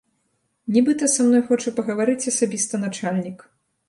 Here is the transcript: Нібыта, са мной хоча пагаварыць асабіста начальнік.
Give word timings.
Нібыта, 0.77 1.09
са 1.15 1.25
мной 1.27 1.43
хоча 1.49 1.73
пагаварыць 1.79 2.29
асабіста 2.31 2.81
начальнік. 2.85 3.45